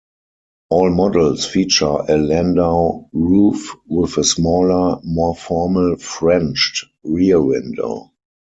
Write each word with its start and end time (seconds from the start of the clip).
All 0.71 0.89
models 0.89 1.45
feature 1.45 1.85
a 2.09 2.17
landau 2.17 3.07
roof 3.13 3.71
with 3.87 4.17
a 4.17 4.23
smaller, 4.23 4.99
more 5.03 5.35
formal 5.35 5.97
"frenched" 5.97 6.85
rear 7.03 7.39
window. 7.39 8.09